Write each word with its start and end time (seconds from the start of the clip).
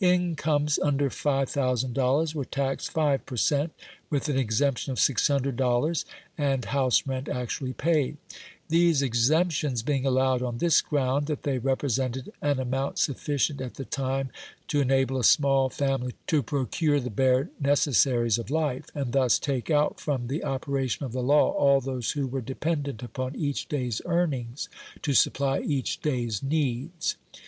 Incomes 0.00 0.76
under 0.80 1.08
$5,000 1.08 2.34
were 2.34 2.44
taxed 2.44 2.90
5 2.90 3.24
per 3.24 3.36
cent., 3.36 3.72
with 4.10 4.28
an 4.28 4.36
exemption 4.36 4.90
of 4.90 4.98
$600 4.98 6.04
and 6.36 6.64
house 6.64 7.06
rent 7.06 7.28
actually 7.28 7.74
paid; 7.74 8.16
these 8.68 9.02
exemptions 9.02 9.84
being 9.84 10.04
allowed 10.04 10.42
on 10.42 10.58
this 10.58 10.80
ground, 10.80 11.26
that 11.28 11.44
they 11.44 11.58
represented 11.58 12.32
an 12.42 12.58
amount 12.58 12.98
sufficient 12.98 13.60
at 13.60 13.74
the 13.74 13.84
time 13.84 14.30
to 14.66 14.80
enable 14.80 15.16
a 15.16 15.22
small 15.22 15.68
family 15.68 16.14
to 16.26 16.42
procure 16.42 16.98
the 16.98 17.08
bare 17.08 17.50
necessaries 17.60 18.36
of 18.36 18.50
life, 18.50 18.86
and 18.96 19.12
thus 19.12 19.38
take 19.38 19.70
out 19.70 20.00
from 20.00 20.26
the 20.26 20.42
operation 20.42 21.06
of 21.06 21.12
the 21.12 21.22
law 21.22 21.52
all 21.52 21.80
those 21.80 22.10
who 22.10 22.26
were 22.26 22.40
dependent 22.40 23.00
upon 23.00 23.36
each 23.36 23.68
day's 23.68 24.02
earnings 24.06 24.68
to 25.02 25.14
supply 25.14 25.60
each 25.60 26.02
day's 26.02 26.42
needs. 26.42 27.14